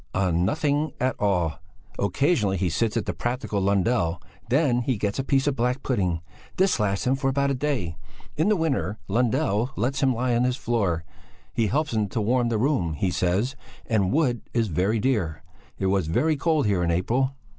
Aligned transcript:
"On 0.15 0.43
nothing 0.43 0.93
at 0.99 1.15
all! 1.19 1.59
Occasionally 1.99 2.57
he 2.57 2.69
sits 2.71 2.95
to 2.95 3.01
the 3.03 3.13
practical 3.13 3.61
Lundell 3.61 4.19
and 4.23 4.31
then 4.49 4.81
he 4.81 4.97
gets 4.97 5.19
a 5.19 5.23
piece 5.23 5.45
of 5.45 5.55
black 5.55 5.83
pudding. 5.83 6.21
This 6.57 6.79
lasts 6.79 7.05
him 7.05 7.13
for 7.15 7.29
about 7.29 7.51
a 7.51 7.53
day. 7.53 7.97
In 8.35 8.49
the 8.49 8.55
winter 8.55 8.97
Lundell 9.07 9.69
lets 9.75 10.01
him 10.01 10.15
lie 10.15 10.35
on 10.35 10.43
his 10.43 10.57
floor; 10.57 11.03
'he 11.53 11.67
helps 11.67 11.95
to 12.09 12.19
warm 12.19 12.49
the 12.49 12.57
room,' 12.57 12.93
he 12.93 13.11
says, 13.11 13.55
and 13.85 14.11
wood 14.11 14.41
is 14.55 14.69
very 14.69 14.97
dear; 14.99 15.43
it 15.77 15.85
was 15.85 16.07
very 16.07 16.35
cold 16.35 16.65
here 16.65 16.83
in 16.83 16.89
April." 16.89 17.35